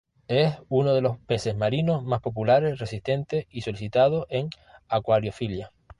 Es 0.29 0.55
uno 0.67 0.95
de 0.95 1.01
los 1.01 1.19
peces 1.19 1.55
marinos 1.55 2.03
más 2.03 2.21
populares, 2.21 2.79
resistentes 2.79 3.45
y 3.51 3.61
solicitados 3.61 4.25
en 4.31 4.49
acuariofilia. 4.87 5.71